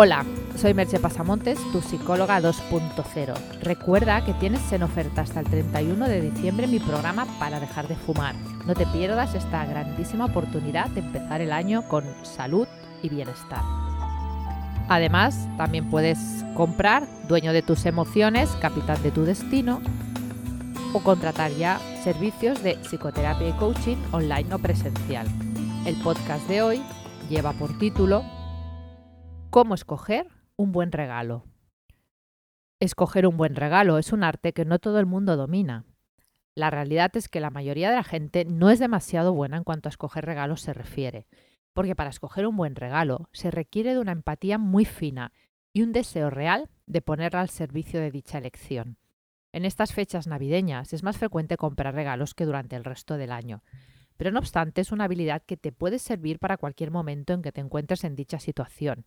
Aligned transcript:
Hola, 0.00 0.24
soy 0.54 0.74
Merche 0.74 1.00
Pasamontes, 1.00 1.58
tu 1.72 1.80
psicóloga 1.80 2.40
2.0. 2.40 3.34
Recuerda 3.62 4.24
que 4.24 4.32
tienes 4.34 4.70
en 4.70 4.84
oferta 4.84 5.22
hasta 5.22 5.40
el 5.40 5.46
31 5.46 6.06
de 6.06 6.20
diciembre 6.20 6.68
mi 6.68 6.78
programa 6.78 7.26
para 7.40 7.58
dejar 7.58 7.88
de 7.88 7.96
fumar. 7.96 8.36
No 8.64 8.74
te 8.74 8.86
pierdas 8.86 9.34
esta 9.34 9.66
grandísima 9.66 10.26
oportunidad 10.26 10.86
de 10.90 11.00
empezar 11.00 11.40
el 11.40 11.50
año 11.50 11.82
con 11.88 12.04
salud 12.22 12.68
y 13.02 13.08
bienestar. 13.08 13.62
Además, 14.88 15.48
también 15.56 15.90
puedes 15.90 16.44
comprar 16.54 17.08
Dueño 17.26 17.52
de 17.52 17.62
tus 17.62 17.84
emociones, 17.84 18.50
Capitán 18.60 19.02
de 19.02 19.10
tu 19.10 19.24
destino 19.24 19.80
o 20.92 21.00
contratar 21.00 21.50
ya 21.56 21.80
servicios 22.04 22.62
de 22.62 22.78
psicoterapia 22.84 23.48
y 23.48 23.52
coaching 23.54 23.96
online 24.12 24.54
o 24.54 24.60
presencial. 24.60 25.26
El 25.84 25.96
podcast 25.96 26.46
de 26.46 26.62
hoy 26.62 26.82
lleva 27.28 27.52
por 27.52 27.76
título 27.80 28.37
¿Cómo 29.50 29.74
escoger 29.74 30.28
un 30.56 30.72
buen 30.72 30.92
regalo? 30.92 31.46
Escoger 32.80 33.26
un 33.26 33.38
buen 33.38 33.56
regalo 33.56 33.96
es 33.96 34.12
un 34.12 34.22
arte 34.22 34.52
que 34.52 34.66
no 34.66 34.78
todo 34.78 35.00
el 35.00 35.06
mundo 35.06 35.38
domina. 35.38 35.86
La 36.54 36.68
realidad 36.68 37.16
es 37.16 37.30
que 37.30 37.40
la 37.40 37.48
mayoría 37.48 37.88
de 37.88 37.96
la 37.96 38.04
gente 38.04 38.44
no 38.44 38.68
es 38.68 38.78
demasiado 38.78 39.32
buena 39.32 39.56
en 39.56 39.64
cuanto 39.64 39.88
a 39.88 39.90
escoger 39.90 40.26
regalos 40.26 40.60
se 40.60 40.74
refiere, 40.74 41.26
porque 41.72 41.96
para 41.96 42.10
escoger 42.10 42.46
un 42.46 42.58
buen 42.58 42.76
regalo 42.76 43.30
se 43.32 43.50
requiere 43.50 43.94
de 43.94 44.00
una 44.00 44.12
empatía 44.12 44.58
muy 44.58 44.84
fina 44.84 45.32
y 45.72 45.80
un 45.80 45.92
deseo 45.92 46.28
real 46.28 46.68
de 46.86 47.00
ponerla 47.00 47.40
al 47.40 47.48
servicio 47.48 48.00
de 48.00 48.10
dicha 48.10 48.36
elección. 48.36 48.98
En 49.52 49.64
estas 49.64 49.94
fechas 49.94 50.26
navideñas 50.26 50.92
es 50.92 51.02
más 51.02 51.16
frecuente 51.16 51.56
comprar 51.56 51.94
regalos 51.94 52.34
que 52.34 52.44
durante 52.44 52.76
el 52.76 52.84
resto 52.84 53.16
del 53.16 53.32
año, 53.32 53.62
pero 54.18 54.30
no 54.30 54.40
obstante 54.40 54.82
es 54.82 54.92
una 54.92 55.04
habilidad 55.04 55.42
que 55.42 55.56
te 55.56 55.72
puede 55.72 55.98
servir 55.98 56.38
para 56.38 56.58
cualquier 56.58 56.90
momento 56.90 57.32
en 57.32 57.40
que 57.40 57.52
te 57.52 57.62
encuentres 57.62 58.04
en 58.04 58.14
dicha 58.14 58.40
situación 58.40 59.06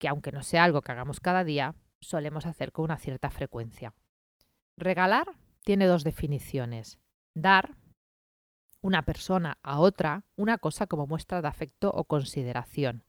que 0.00 0.08
aunque 0.08 0.32
no 0.32 0.42
sea 0.42 0.64
algo 0.64 0.80
que 0.82 0.90
hagamos 0.90 1.20
cada 1.20 1.44
día, 1.44 1.76
solemos 2.00 2.46
hacer 2.46 2.72
con 2.72 2.86
una 2.86 2.96
cierta 2.96 3.30
frecuencia. 3.30 3.94
Regalar 4.76 5.36
tiene 5.62 5.86
dos 5.86 6.02
definiciones. 6.04 6.98
Dar 7.34 7.76
una 8.80 9.04
persona 9.04 9.58
a 9.62 9.78
otra 9.78 10.24
una 10.36 10.56
cosa 10.56 10.86
como 10.86 11.06
muestra 11.06 11.42
de 11.42 11.48
afecto 11.48 11.92
o 11.94 12.04
consideración. 12.04 13.04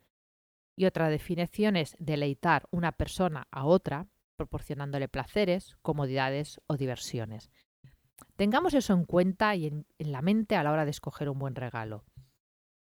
Y 0.75 0.85
otra 0.85 1.09
definición 1.09 1.77
es 1.77 1.95
deleitar 1.97 2.67
una 2.71 2.91
persona 2.91 3.47
a 3.51 3.65
otra 3.65 4.07
proporcionándole 4.35 5.07
placeres, 5.07 5.77
comodidades 5.81 6.59
o 6.67 6.75
diversiones. 6.75 7.51
Tengamos 8.35 8.73
eso 8.73 8.93
en 8.93 9.05
cuenta 9.05 9.55
y 9.55 9.67
en, 9.67 9.87
en, 9.97 10.11
la 10.11 10.21
mente 10.21 10.55
a 10.57 10.63
la 10.63 10.71
hora 10.71 10.83
de 10.83 10.91
escoger 10.91 11.29
un 11.29 11.39
buen 11.39 11.55
regalo. 11.55 12.03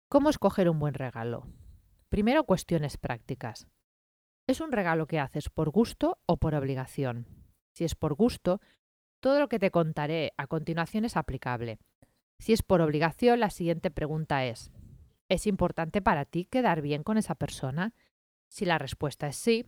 ¿Cómo 0.07 0.29
escoger 0.29 0.69
un 0.69 0.79
buen 0.79 0.93
regalo? 0.93 1.47
Primero, 2.07 2.45
cuestiones 2.45 2.97
prácticas. 2.97 3.67
¿Es 4.49 4.61
un 4.61 4.71
regalo 4.71 5.05
que 5.05 5.19
haces 5.19 5.47
por 5.47 5.69
gusto 5.69 6.17
o 6.25 6.37
por 6.37 6.55
obligación? 6.55 7.27
Si 7.71 7.83
es 7.83 7.93
por 7.93 8.15
gusto, 8.15 8.61
todo 9.19 9.39
lo 9.39 9.47
que 9.47 9.59
te 9.59 9.69
contaré 9.69 10.33
a 10.37 10.47
continuación 10.47 11.05
es 11.05 11.17
aplicable. 11.17 11.77
Si 12.39 12.53
es 12.53 12.63
por 12.63 12.81
obligación, 12.81 13.41
la 13.41 13.51
siguiente 13.51 13.91
pregunta 13.91 14.45
es, 14.45 14.71
¿es 15.27 15.45
importante 15.45 16.01
para 16.01 16.25
ti 16.25 16.45
quedar 16.45 16.81
bien 16.81 17.03
con 17.03 17.19
esa 17.19 17.35
persona? 17.35 17.93
Si 18.47 18.65
la 18.65 18.79
respuesta 18.79 19.27
es 19.27 19.35
sí, 19.35 19.67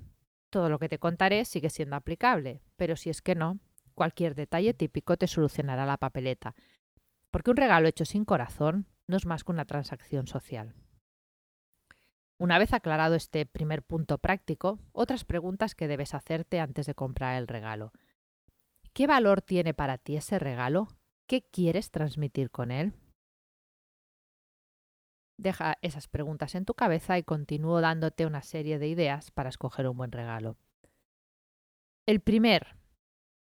todo 0.50 0.68
lo 0.68 0.80
que 0.80 0.90
te 0.90 0.98
contaré 0.98 1.46
sigue 1.46 1.70
siendo 1.70 1.96
aplicable, 1.96 2.64
pero 2.76 2.96
si 2.96 3.12
es 3.12 3.22
que 3.22 3.36
no, 3.36 3.60
cualquier 3.94 4.34
detalle 4.34 4.74
típico 4.74 5.16
te 5.16 5.28
solucionará 5.28 5.86
la 5.86 5.98
papeleta, 5.98 6.56
porque 7.30 7.52
un 7.52 7.58
regalo 7.58 7.88
hecho 7.88 8.06
sin 8.06 8.26
corazón 8.26 8.88
no 9.06 9.18
es 9.18 9.28
más 9.28 9.44
que 9.44 9.52
una 9.52 9.66
transacción 9.66 10.26
social. 10.26 10.74
Una 12.42 12.58
vez 12.58 12.74
aclarado 12.74 13.14
este 13.14 13.46
primer 13.46 13.84
punto 13.84 14.18
práctico, 14.18 14.80
otras 14.94 15.26
preguntas 15.26 15.76
que 15.76 15.88
debes 15.88 16.16
hacerte 16.16 16.60
antes 16.60 16.88
de 16.88 16.96
comprar 16.96 17.38
el 17.38 17.48
regalo. 17.48 17.92
¿Qué 18.94 19.06
valor 19.06 19.44
tiene 19.44 19.76
para 19.76 20.00
ti 20.00 20.18
ese 20.18 20.40
regalo? 20.40 20.88
¿Qué 21.28 21.44
quieres 21.44 21.92
transmitir 21.92 22.50
con 22.50 22.72
él? 22.72 22.94
Deja 25.38 25.78
esas 25.84 26.08
preguntas 26.08 26.56
en 26.56 26.66
tu 26.66 26.74
cabeza 26.74 27.20
y 27.20 27.24
continúo 27.24 27.80
dándote 27.80 28.26
una 28.26 28.42
serie 28.42 28.80
de 28.80 28.88
ideas 28.88 29.30
para 29.30 29.50
escoger 29.50 29.88
un 29.88 29.98
buen 29.98 30.12
regalo. 30.12 30.58
El 32.08 32.22
primer 32.22 32.76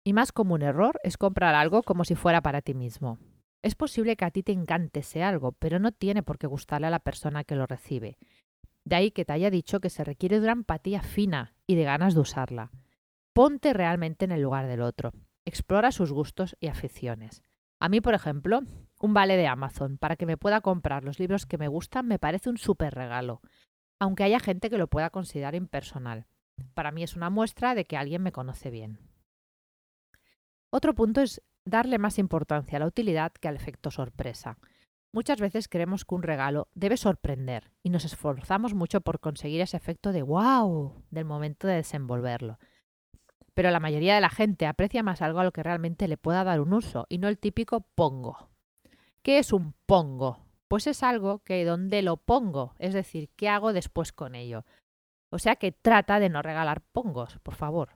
y 0.03 0.11
más 0.11 0.33
común 0.33 0.61
error 0.61 0.99
es 1.05 1.15
comprar 1.15 1.55
algo 1.55 1.83
como 1.83 2.03
si 2.03 2.15
fuera 2.15 2.41
para 2.41 2.61
ti 2.61 2.73
mismo. 2.73 3.17
Es 3.61 3.75
posible 3.75 4.17
que 4.17 4.25
a 4.25 4.31
ti 4.31 4.43
te 4.43 4.51
encante 4.51 4.99
ese 4.99 5.23
algo, 5.23 5.53
pero 5.53 5.79
no 5.79 5.93
tiene 5.93 6.21
por 6.21 6.37
qué 6.37 6.47
gustarle 6.47 6.87
a 6.87 6.91
la 6.91 6.99
persona 6.99 7.45
que 7.45 7.55
lo 7.55 7.65
recibe. 7.65 8.17
De 8.89 8.95
ahí 8.95 9.11
que 9.11 9.23
te 9.23 9.33
haya 9.33 9.51
dicho 9.51 9.79
que 9.81 9.91
se 9.91 10.03
requiere 10.03 10.39
de 10.39 10.45
una 10.45 10.53
empatía 10.53 11.03
fina 11.03 11.53
y 11.67 11.75
de 11.75 11.83
ganas 11.83 12.15
de 12.15 12.21
usarla. 12.21 12.71
Ponte 13.33 13.71
realmente 13.71 14.25
en 14.25 14.31
el 14.31 14.41
lugar 14.41 14.65
del 14.65 14.81
otro. 14.81 15.11
Explora 15.45 15.91
sus 15.91 16.11
gustos 16.11 16.57
y 16.59 16.69
aficiones. 16.69 17.43
A 17.79 17.87
mí, 17.87 18.01
por 18.01 18.15
ejemplo, 18.15 18.61
un 18.99 19.13
vale 19.13 19.37
de 19.37 19.45
Amazon 19.45 19.99
para 19.99 20.15
que 20.15 20.25
me 20.25 20.37
pueda 20.37 20.61
comprar 20.61 21.03
los 21.03 21.19
libros 21.19 21.45
que 21.45 21.59
me 21.59 21.67
gustan 21.67 22.07
me 22.07 22.17
parece 22.17 22.49
un 22.49 22.57
súper 22.57 22.95
regalo, 22.95 23.41
aunque 23.99 24.23
haya 24.23 24.39
gente 24.39 24.71
que 24.71 24.79
lo 24.79 24.87
pueda 24.87 25.11
considerar 25.11 25.53
impersonal. 25.53 26.25
Para 26.73 26.89
mí 26.89 27.03
es 27.03 27.15
una 27.15 27.29
muestra 27.29 27.75
de 27.75 27.85
que 27.85 27.95
alguien 27.95 28.23
me 28.23 28.31
conoce 28.31 28.71
bien. 28.71 28.97
Otro 30.71 30.95
punto 30.95 31.21
es 31.21 31.43
darle 31.63 31.99
más 31.99 32.17
importancia 32.17 32.77
a 32.77 32.79
la 32.79 32.87
utilidad 32.87 33.33
que 33.33 33.49
al 33.49 33.55
efecto 33.55 33.91
sorpresa. 33.91 34.57
Muchas 35.11 35.39
veces 35.39 35.67
creemos 35.67 36.05
que 36.05 36.13
un 36.13 36.21
regalo 36.21 36.67
debe 36.75 36.95
sorprender 36.95 37.71
y 37.81 37.89
nos 37.89 38.05
esforzamos 38.05 38.75
mucho 38.75 39.01
por 39.01 39.19
conseguir 39.19 39.61
ese 39.61 39.75
efecto 39.75 40.11
de 40.11 40.21
wow 40.21 41.03
del 41.09 41.25
momento 41.25 41.67
de 41.67 41.75
desenvolverlo. 41.75 42.59
Pero 43.55 43.71
la 43.71 43.79
mayoría 43.79 44.13
de 44.13 44.21
la 44.21 44.29
gente 44.29 44.67
aprecia 44.67 45.01
más 45.01 45.23
algo 45.23 45.39
a 45.39 45.43
lo 45.43 45.51
que 45.51 45.63
realmente 45.63 46.07
le 46.07 46.17
pueda 46.17 46.43
dar 46.43 46.61
un 46.61 46.73
uso 46.73 47.07
y 47.09 47.17
no 47.17 47.27
el 47.27 47.39
típico 47.39 47.81
pongo. 47.95 48.49
¿Qué 49.23 49.39
es 49.39 49.51
un 49.51 49.73
pongo? 49.87 50.45
Pues 50.67 50.85
es 50.85 51.01
algo 51.01 51.39
que 51.39 51.65
donde 51.65 52.03
lo 52.03 52.17
pongo, 52.17 52.75
es 52.77 52.93
decir, 52.93 53.29
¿qué 53.35 53.49
hago 53.49 53.73
después 53.73 54.13
con 54.13 54.35
ello? 54.35 54.63
O 55.31 55.39
sea 55.39 55.55
que 55.55 55.71
trata 55.71 56.19
de 56.19 56.29
no 56.29 56.43
regalar 56.43 56.81
pongos, 56.81 57.39
por 57.39 57.55
favor. 57.55 57.93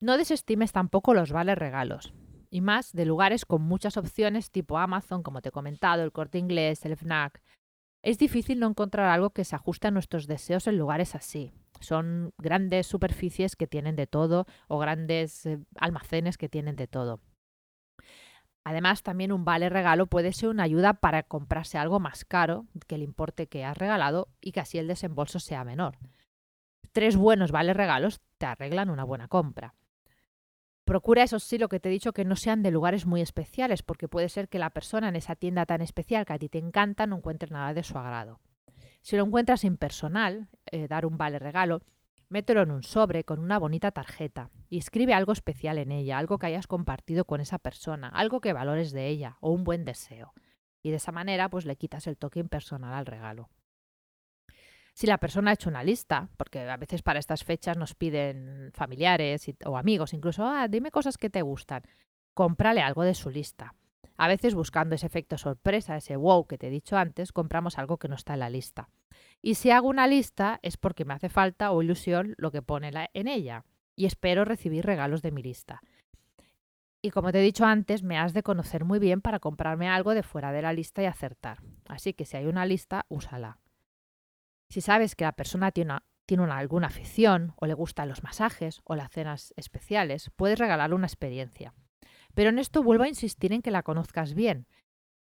No 0.00 0.16
desestimes 0.16 0.72
tampoco 0.72 1.12
los 1.12 1.30
vales 1.30 1.58
regalos 1.58 2.14
y 2.52 2.60
más 2.60 2.92
de 2.92 3.06
lugares 3.06 3.46
con 3.46 3.62
muchas 3.62 3.96
opciones 3.96 4.50
tipo 4.50 4.76
Amazon, 4.76 5.22
como 5.22 5.40
te 5.40 5.48
he 5.48 5.52
comentado, 5.52 6.04
el 6.04 6.12
corte 6.12 6.36
inglés, 6.36 6.84
el 6.84 6.92
FNAC. 6.98 7.42
Es 8.02 8.18
difícil 8.18 8.60
no 8.60 8.68
encontrar 8.68 9.08
algo 9.08 9.30
que 9.30 9.44
se 9.44 9.56
ajuste 9.56 9.88
a 9.88 9.90
nuestros 9.90 10.26
deseos 10.26 10.66
en 10.66 10.76
lugares 10.76 11.14
así. 11.14 11.50
Son 11.80 12.34
grandes 12.36 12.86
superficies 12.86 13.56
que 13.56 13.66
tienen 13.66 13.96
de 13.96 14.06
todo 14.06 14.44
o 14.68 14.78
grandes 14.78 15.46
eh, 15.46 15.60
almacenes 15.76 16.36
que 16.36 16.50
tienen 16.50 16.76
de 16.76 16.86
todo. 16.86 17.20
Además, 18.64 19.02
también 19.02 19.32
un 19.32 19.46
vale 19.46 19.70
regalo 19.70 20.06
puede 20.06 20.34
ser 20.34 20.50
una 20.50 20.64
ayuda 20.64 20.92
para 20.92 21.22
comprarse 21.22 21.78
algo 21.78 22.00
más 22.00 22.26
caro 22.26 22.66
que 22.86 22.96
el 22.96 23.02
importe 23.02 23.46
que 23.46 23.64
has 23.64 23.78
regalado 23.78 24.28
y 24.42 24.52
que 24.52 24.60
así 24.60 24.76
el 24.76 24.88
desembolso 24.88 25.40
sea 25.40 25.64
menor. 25.64 25.96
Tres 26.92 27.16
buenos 27.16 27.50
vales 27.50 27.78
regalos 27.78 28.20
te 28.36 28.44
arreglan 28.44 28.90
una 28.90 29.04
buena 29.04 29.26
compra. 29.26 29.74
Procura, 30.84 31.22
eso 31.22 31.38
sí, 31.38 31.58
lo 31.58 31.68
que 31.68 31.78
te 31.78 31.88
he 31.88 31.92
dicho, 31.92 32.12
que 32.12 32.24
no 32.24 32.34
sean 32.34 32.62
de 32.62 32.72
lugares 32.72 33.06
muy 33.06 33.20
especiales, 33.20 33.82
porque 33.82 34.08
puede 34.08 34.28
ser 34.28 34.48
que 34.48 34.58
la 34.58 34.70
persona 34.70 35.08
en 35.08 35.16
esa 35.16 35.36
tienda 35.36 35.64
tan 35.64 35.80
especial 35.80 36.26
que 36.26 36.32
a 36.32 36.38
ti 36.38 36.48
te 36.48 36.58
encanta 36.58 37.06
no 37.06 37.16
encuentre 37.16 37.50
nada 37.50 37.72
de 37.72 37.84
su 37.84 37.96
agrado. 37.96 38.40
Si 39.00 39.16
lo 39.16 39.24
encuentras 39.24 39.64
impersonal, 39.64 40.48
eh, 40.66 40.88
dar 40.88 41.06
un 41.06 41.18
vale 41.18 41.38
regalo, 41.38 41.82
mételo 42.28 42.62
en 42.62 42.72
un 42.72 42.82
sobre 42.82 43.24
con 43.24 43.38
una 43.38 43.58
bonita 43.58 43.92
tarjeta 43.92 44.50
y 44.68 44.78
escribe 44.78 45.14
algo 45.14 45.32
especial 45.32 45.78
en 45.78 45.92
ella, 45.92 46.18
algo 46.18 46.38
que 46.38 46.46
hayas 46.46 46.66
compartido 46.66 47.24
con 47.24 47.40
esa 47.40 47.58
persona, 47.58 48.08
algo 48.08 48.40
que 48.40 48.52
valores 48.52 48.90
de 48.92 49.06
ella 49.08 49.36
o 49.40 49.50
un 49.52 49.64
buen 49.64 49.84
deseo. 49.84 50.32
Y 50.82 50.90
de 50.90 50.96
esa 50.96 51.12
manera, 51.12 51.48
pues 51.48 51.64
le 51.64 51.76
quitas 51.76 52.06
el 52.08 52.16
toque 52.16 52.40
impersonal 52.40 52.94
al 52.94 53.06
regalo. 53.06 53.50
Si 54.92 55.06
la 55.06 55.18
persona 55.18 55.50
ha 55.50 55.54
hecho 55.54 55.70
una 55.70 55.82
lista, 55.82 56.28
porque 56.36 56.60
a 56.68 56.76
veces 56.76 57.02
para 57.02 57.18
estas 57.18 57.44
fechas 57.44 57.76
nos 57.76 57.94
piden 57.94 58.70
familiares 58.74 59.50
o 59.64 59.76
amigos, 59.78 60.12
incluso, 60.12 60.44
ah, 60.44 60.68
dime 60.68 60.90
cosas 60.90 61.16
que 61.16 61.30
te 61.30 61.42
gustan, 61.42 61.82
cómprale 62.34 62.82
algo 62.82 63.02
de 63.02 63.14
su 63.14 63.30
lista. 63.30 63.74
A 64.18 64.28
veces 64.28 64.54
buscando 64.54 64.94
ese 64.94 65.06
efecto 65.06 65.38
sorpresa, 65.38 65.96
ese 65.96 66.16
wow 66.16 66.46
que 66.46 66.58
te 66.58 66.68
he 66.68 66.70
dicho 66.70 66.96
antes, 66.96 67.32
compramos 67.32 67.78
algo 67.78 67.98
que 67.98 68.08
no 68.08 68.14
está 68.14 68.34
en 68.34 68.40
la 68.40 68.50
lista. 68.50 68.90
Y 69.40 69.54
si 69.54 69.70
hago 69.70 69.88
una 69.88 70.06
lista 70.06 70.60
es 70.62 70.76
porque 70.76 71.04
me 71.04 71.14
hace 71.14 71.28
falta 71.28 71.72
o 71.72 71.82
ilusión 71.82 72.34
lo 72.36 72.50
que 72.50 72.62
pone 72.62 72.90
en 73.14 73.28
ella 73.28 73.64
y 73.96 74.06
espero 74.06 74.44
recibir 74.44 74.84
regalos 74.84 75.22
de 75.22 75.32
mi 75.32 75.42
lista. 75.42 75.82
Y 77.00 77.10
como 77.10 77.32
te 77.32 77.40
he 77.40 77.42
dicho 77.42 77.64
antes, 77.64 78.04
me 78.04 78.16
has 78.16 78.32
de 78.32 78.44
conocer 78.44 78.84
muy 78.84 79.00
bien 79.00 79.22
para 79.22 79.40
comprarme 79.40 79.88
algo 79.88 80.14
de 80.14 80.22
fuera 80.22 80.52
de 80.52 80.62
la 80.62 80.72
lista 80.72 81.02
y 81.02 81.06
acertar. 81.06 81.58
Así 81.88 82.12
que 82.12 82.24
si 82.24 82.36
hay 82.36 82.46
una 82.46 82.64
lista, 82.64 83.06
úsala. 83.08 83.58
Si 84.72 84.80
sabes 84.80 85.14
que 85.14 85.24
la 85.24 85.32
persona 85.32 85.70
tiene, 85.70 85.98
tiene 86.24 86.44
alguna 86.44 86.86
afición 86.86 87.52
o 87.56 87.66
le 87.66 87.74
gustan 87.74 88.08
los 88.08 88.22
masajes 88.22 88.80
o 88.84 88.94
las 88.94 89.12
cenas 89.12 89.52
especiales, 89.58 90.30
puedes 90.34 90.58
regalarle 90.58 90.96
una 90.96 91.08
experiencia. 91.08 91.74
Pero 92.32 92.48
en 92.48 92.58
esto 92.58 92.82
vuelvo 92.82 93.04
a 93.04 93.08
insistir 93.08 93.52
en 93.52 93.60
que 93.60 93.70
la 93.70 93.82
conozcas 93.82 94.32
bien, 94.32 94.66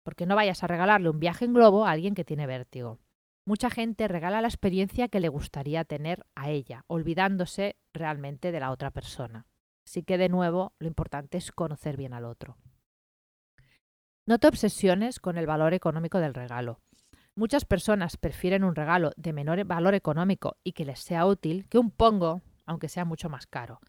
porque 0.04 0.26
no 0.26 0.36
vayas 0.36 0.62
a 0.62 0.68
regalarle 0.68 1.10
un 1.10 1.22
viaje 1.22 1.46
en 1.46 1.54
globo 1.54 1.86
a 1.86 1.92
alguien 1.92 2.16
que 2.16 2.26
tiene 2.26 2.48
vértigo. 2.48 3.00
Mucha 3.46 3.70
gente 3.70 4.10
regala 4.10 4.42
la 4.42 4.50
experiencia 4.50 5.08
que 5.08 5.22
le 5.22 5.30
gustaría 5.30 5.86
tener 5.86 6.26
a 6.36 6.50
ella, 6.50 6.84
olvidándose 6.88 7.78
realmente 7.94 8.52
de 8.52 8.60
la 8.60 8.72
otra 8.72 8.92
persona. 8.92 9.48
Así 9.86 10.04
que 10.04 10.18
de 10.18 10.28
nuevo, 10.28 10.74
lo 10.80 10.88
importante 10.90 11.38
es 11.38 11.54
conocer 11.54 11.96
bien 11.96 12.12
al 12.12 12.26
otro. 12.26 12.58
No 14.28 14.38
te 14.38 14.50
obsesiones 14.50 15.22
con 15.22 15.38
el 15.38 15.48
valor 15.48 15.74
económico 15.74 16.20
del 16.20 16.34
regalo. 16.34 16.82
Muchas 17.40 17.64
personas 17.64 18.18
prefieren 18.18 18.66
un 18.66 18.76
regalo 18.76 19.12
de 19.16 19.32
menor 19.32 19.64
valor 19.64 19.94
económico 19.94 20.58
y 20.62 20.74
que 20.74 20.84
les 20.84 21.00
sea 21.00 21.26
útil 21.26 21.70
que 21.70 21.78
un 21.78 21.90
pongo, 21.90 22.42
aunque 22.66 22.90
sea 22.90 23.06
mucho 23.06 23.30
más 23.30 23.48
caro 23.48 23.80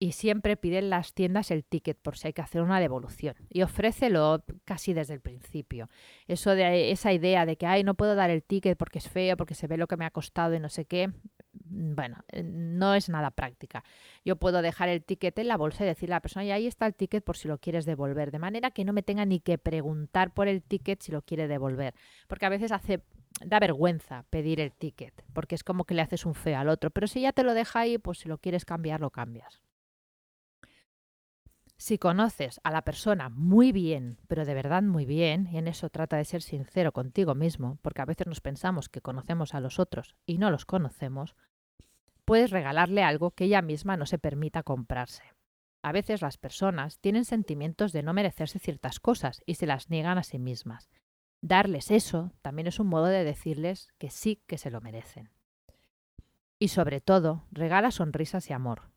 y 0.00 0.12
siempre 0.12 0.56
piden 0.56 0.90
las 0.90 1.12
tiendas 1.12 1.50
el 1.50 1.64
ticket 1.64 1.98
por 1.98 2.16
si 2.16 2.28
hay 2.28 2.32
que 2.32 2.42
hacer 2.42 2.62
una 2.62 2.80
devolución. 2.80 3.34
Y 3.48 3.62
ofrécelo 3.62 4.44
casi 4.64 4.92
desde 4.92 5.14
el 5.14 5.20
principio. 5.20 5.88
Eso 6.26 6.50
de 6.54 6.90
esa 6.92 7.12
idea 7.12 7.46
de 7.46 7.56
que 7.56 7.66
ay, 7.66 7.82
no 7.82 7.94
puedo 7.94 8.14
dar 8.14 8.30
el 8.30 8.42
ticket 8.42 8.78
porque 8.78 8.98
es 8.98 9.08
feo, 9.08 9.36
porque 9.36 9.54
se 9.54 9.66
ve 9.66 9.76
lo 9.76 9.86
que 9.86 9.96
me 9.96 10.04
ha 10.04 10.10
costado 10.10 10.54
y 10.54 10.60
no 10.60 10.68
sé 10.68 10.84
qué. 10.84 11.10
Mm, 11.52 11.94
bueno, 11.94 12.16
eh, 12.28 12.42
no 12.42 12.94
es 12.94 13.08
nada 13.08 13.30
práctica. 13.30 13.84
Yo 14.24 14.36
puedo 14.36 14.62
dejar 14.62 14.88
el 14.88 15.02
ticket 15.02 15.38
en 15.38 15.48
la 15.48 15.56
bolsa 15.56 15.84
y 15.84 15.86
decirle 15.86 16.14
a 16.14 16.16
la 16.16 16.20
persona, 16.22 16.44
y 16.44 16.50
ahí 16.50 16.66
está 16.66 16.86
el 16.86 16.94
ticket 16.94 17.24
por 17.24 17.36
si 17.36 17.48
lo 17.48 17.58
quieres 17.58 17.84
devolver. 17.84 18.30
De 18.30 18.38
manera 18.38 18.70
que 18.70 18.84
no 18.84 18.92
me 18.92 19.02
tenga 19.02 19.24
ni 19.24 19.40
que 19.40 19.58
preguntar 19.58 20.32
por 20.32 20.48
el 20.48 20.62
ticket 20.62 21.02
si 21.02 21.12
lo 21.12 21.22
quiere 21.22 21.48
devolver. 21.48 21.94
Porque 22.26 22.46
a 22.46 22.50
veces 22.50 22.72
hace 22.72 23.02
da 23.44 23.60
vergüenza 23.60 24.24
pedir 24.30 24.60
el 24.60 24.72
ticket, 24.72 25.24
porque 25.32 25.54
es 25.54 25.62
como 25.62 25.84
que 25.84 25.94
le 25.94 26.02
haces 26.02 26.26
un 26.26 26.34
feo 26.34 26.58
al 26.58 26.68
otro. 26.68 26.90
Pero 26.90 27.06
si 27.06 27.20
ya 27.20 27.32
te 27.32 27.44
lo 27.44 27.54
deja 27.54 27.80
ahí, 27.80 27.98
pues 27.98 28.18
si 28.18 28.28
lo 28.28 28.38
quieres 28.38 28.64
cambiar, 28.64 29.00
lo 29.00 29.10
cambias. 29.10 29.60
Si 31.80 31.96
conoces 31.96 32.60
a 32.64 32.72
la 32.72 32.82
persona 32.82 33.28
muy 33.28 33.70
bien, 33.70 34.18
pero 34.26 34.44
de 34.44 34.52
verdad 34.52 34.82
muy 34.82 35.06
bien, 35.06 35.48
y 35.52 35.58
en 35.58 35.68
eso 35.68 35.90
trata 35.90 36.16
de 36.16 36.24
ser 36.24 36.42
sincero 36.42 36.90
contigo 36.90 37.36
mismo, 37.36 37.78
porque 37.82 38.02
a 38.02 38.04
veces 38.04 38.26
nos 38.26 38.40
pensamos 38.40 38.88
que 38.88 39.00
conocemos 39.00 39.54
a 39.54 39.60
los 39.60 39.78
otros 39.78 40.16
y 40.26 40.38
no 40.38 40.50
los 40.50 40.66
conocemos, 40.66 41.36
puedes 42.24 42.50
regalarle 42.50 43.04
algo 43.04 43.30
que 43.30 43.44
ella 43.44 43.62
misma 43.62 43.96
no 43.96 44.06
se 44.06 44.18
permita 44.18 44.64
comprarse. 44.64 45.22
A 45.80 45.92
veces 45.92 46.20
las 46.20 46.36
personas 46.36 46.98
tienen 46.98 47.24
sentimientos 47.24 47.92
de 47.92 48.02
no 48.02 48.12
merecerse 48.12 48.58
ciertas 48.58 48.98
cosas 48.98 49.40
y 49.46 49.54
se 49.54 49.66
las 49.66 49.88
niegan 49.88 50.18
a 50.18 50.24
sí 50.24 50.40
mismas. 50.40 50.90
Darles 51.40 51.92
eso 51.92 52.32
también 52.42 52.66
es 52.66 52.80
un 52.80 52.88
modo 52.88 53.06
de 53.06 53.22
decirles 53.22 53.88
que 53.98 54.10
sí 54.10 54.42
que 54.48 54.58
se 54.58 54.72
lo 54.72 54.80
merecen. 54.80 55.30
Y 56.58 56.68
sobre 56.68 57.00
todo, 57.00 57.44
regala 57.52 57.92
sonrisas 57.92 58.50
y 58.50 58.52
amor. 58.52 58.90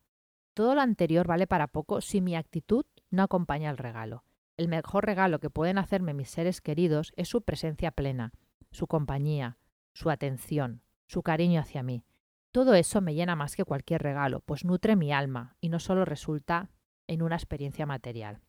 Todo 0.53 0.75
lo 0.75 0.81
anterior 0.81 1.27
vale 1.27 1.47
para 1.47 1.67
poco 1.67 2.01
si 2.01 2.21
mi 2.21 2.35
actitud 2.35 2.85
no 3.09 3.23
acompaña 3.23 3.69
el 3.69 3.77
regalo. 3.77 4.23
El 4.57 4.67
mejor 4.67 5.05
regalo 5.05 5.39
que 5.39 5.49
pueden 5.49 5.77
hacerme 5.77 6.13
mis 6.13 6.29
seres 6.29 6.61
queridos 6.61 7.13
es 7.15 7.29
su 7.29 7.41
presencia 7.41 7.91
plena, 7.91 8.33
su 8.69 8.87
compañía, 8.87 9.57
su 9.93 10.09
atención, 10.09 10.81
su 11.07 11.23
cariño 11.23 11.61
hacia 11.61 11.83
mí. 11.83 12.03
Todo 12.51 12.73
eso 12.73 12.99
me 12.99 13.13
llena 13.13 13.35
más 13.35 13.55
que 13.55 13.63
cualquier 13.63 14.03
regalo, 14.03 14.41
pues 14.41 14.65
nutre 14.65 14.97
mi 14.97 15.13
alma 15.13 15.55
y 15.61 15.69
no 15.69 15.79
solo 15.79 16.03
resulta 16.03 16.69
en 17.07 17.21
una 17.21 17.35
experiencia 17.35 17.85
material. 17.85 18.41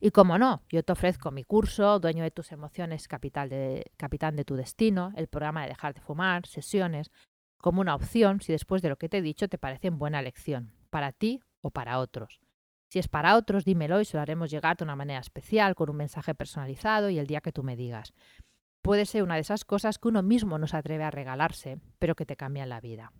Y 0.00 0.10
como 0.10 0.38
no, 0.38 0.64
yo 0.68 0.82
te 0.82 0.92
ofrezco 0.92 1.30
mi 1.30 1.44
curso, 1.44 2.00
Dueño 2.00 2.24
de 2.24 2.32
tus 2.32 2.50
emociones, 2.50 3.06
capitán 3.06 3.48
de 3.48 4.44
tu 4.44 4.56
destino, 4.56 5.12
el 5.16 5.28
programa 5.28 5.62
de 5.62 5.68
dejar 5.68 5.94
de 5.94 6.00
fumar, 6.00 6.46
sesiones, 6.46 7.10
como 7.64 7.80
una 7.80 7.94
opción 7.94 8.42
si 8.42 8.52
después 8.52 8.82
de 8.82 8.90
lo 8.90 8.96
que 8.96 9.08
te 9.08 9.16
he 9.16 9.22
dicho 9.22 9.48
te 9.48 9.56
parece 9.56 9.88
buena 9.88 10.20
elección, 10.20 10.74
para 10.90 11.12
ti 11.12 11.40
o 11.62 11.70
para 11.70 11.98
otros. 11.98 12.38
Si 12.90 12.98
es 12.98 13.08
para 13.08 13.36
otros, 13.36 13.64
dímelo 13.64 14.02
y 14.02 14.04
se 14.04 14.18
lo 14.18 14.20
haremos 14.20 14.50
llegar 14.50 14.76
de 14.76 14.84
una 14.84 14.96
manera 14.96 15.20
especial, 15.20 15.74
con 15.74 15.88
un 15.88 15.96
mensaje 15.96 16.34
personalizado 16.34 17.08
y 17.08 17.18
el 17.18 17.26
día 17.26 17.40
que 17.40 17.52
tú 17.52 17.62
me 17.62 17.74
digas. 17.74 18.12
Puede 18.82 19.06
ser 19.06 19.22
una 19.22 19.36
de 19.36 19.40
esas 19.40 19.64
cosas 19.64 19.98
que 19.98 20.08
uno 20.08 20.22
mismo 20.22 20.58
no 20.58 20.66
se 20.66 20.76
atreve 20.76 21.04
a 21.04 21.10
regalarse, 21.10 21.78
pero 21.98 22.14
que 22.14 22.26
te 22.26 22.36
cambian 22.36 22.68
la 22.68 22.82
vida. 22.82 23.14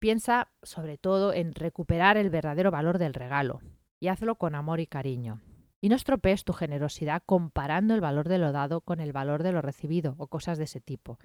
Piensa 0.00 0.48
sobre 0.64 0.98
todo 0.98 1.32
en 1.32 1.54
recuperar 1.54 2.16
el 2.16 2.28
verdadero 2.28 2.72
valor 2.72 2.98
del 2.98 3.14
regalo 3.14 3.60
y 4.00 4.08
hazlo 4.08 4.34
con 4.34 4.56
amor 4.56 4.80
y 4.80 4.88
cariño. 4.88 5.42
Y 5.80 5.90
no 5.90 5.94
estropees 5.94 6.42
tu 6.42 6.54
generosidad 6.54 7.22
comparando 7.24 7.94
el 7.94 8.00
valor 8.00 8.28
de 8.28 8.38
lo 8.38 8.50
dado 8.50 8.80
con 8.80 8.98
el 8.98 9.12
valor 9.12 9.44
de 9.44 9.52
lo 9.52 9.62
recibido 9.62 10.16
o 10.18 10.26
cosas 10.26 10.58
de 10.58 10.64
ese 10.64 10.80
tipo. 10.80 11.20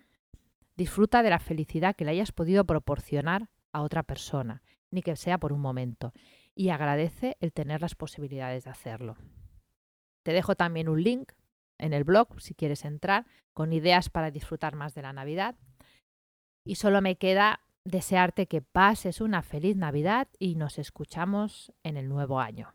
Disfruta 0.82 1.22
de 1.22 1.30
la 1.30 1.38
felicidad 1.38 1.96
que 1.96 2.06
le 2.06 2.10
hayas 2.10 2.32
podido 2.32 2.66
proporcionar 2.66 3.52
a 3.72 3.84
otra 3.84 4.02
persona, 4.02 4.64
ni 4.90 5.04
que 5.04 5.16
sea 5.16 5.38
por 5.38 5.54
un 5.54 5.62
momento, 5.62 6.12
y 6.56 6.70
agradece 6.70 7.38
el 7.40 7.54
tener 7.54 7.82
las 7.82 7.94
posibilidades 7.94 8.64
de 8.64 8.72
hacerlo. 8.72 9.16
Te 10.24 10.34
dejo 10.34 10.56
también 10.56 10.90
un 10.90 11.04
link 11.04 11.34
en 11.78 11.94
el 11.94 12.04
blog 12.04 12.42
si 12.42 12.56
quieres 12.56 12.84
entrar 12.84 13.28
con 13.54 13.74
ideas 13.74 14.10
para 14.10 14.32
disfrutar 14.32 14.76
más 14.76 14.96
de 14.96 15.04
la 15.04 15.14
Navidad. 15.14 15.54
Y 16.66 16.74
solo 16.78 17.00
me 17.00 17.16
queda 17.16 17.60
desearte 17.86 18.48
que 18.48 18.64
pases 18.64 19.22
una 19.22 19.44
feliz 19.44 19.76
Navidad 19.76 20.30
y 20.40 20.56
nos 20.56 20.80
escuchamos 20.80 21.72
en 21.84 21.96
el 21.96 22.10
nuevo 22.10 22.40
año. 22.40 22.74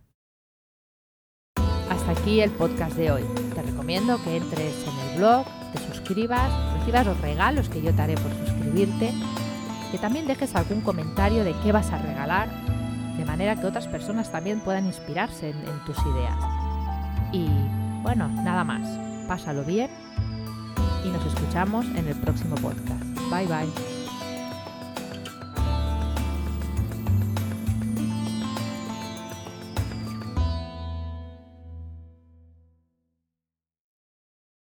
Hasta 1.91 2.13
aquí 2.13 2.41
el 2.41 2.53
podcast 2.53 2.97
de 2.97 3.11
hoy. 3.11 3.25
Te 3.53 3.63
recomiendo 3.63 4.23
que 4.23 4.37
entres 4.37 4.87
en 4.87 5.09
el 5.09 5.19
blog, 5.19 5.45
te 5.73 5.81
suscribas 5.81 6.76
los 6.93 7.21
regalos 7.21 7.69
que 7.69 7.83
yo 7.83 7.95
te 7.95 8.03
haré 8.03 8.15
por 8.15 8.33
suscribirte, 8.33 9.13
que 9.91 9.99
también 9.99 10.27
dejes 10.27 10.55
algún 10.55 10.81
comentario 10.81 11.45
de 11.45 11.55
qué 11.63 11.73
vas 11.73 11.91
a 11.93 11.99
regalar, 11.99 12.49
de 13.17 13.25
manera 13.25 13.57
que 13.57 13.67
otras 13.67 13.87
personas 13.87 14.31
también 14.31 14.61
puedan 14.61 14.87
inspirarse 14.87 15.51
en 15.51 15.85
tus 15.85 15.97
ideas. 15.99 16.37
Y 17.33 17.49
bueno, 18.03 18.29
nada 18.29 18.65
más. 18.65 18.87
Pásalo 19.27 19.65
bien 19.65 19.91
y 21.05 21.09
nos 21.09 21.25
escuchamos 21.27 21.85
en 21.97 22.07
el 22.09 22.15
próximo 22.17 22.55
podcast. 22.57 23.03
Bye 23.31 23.47
bye. 23.47 23.96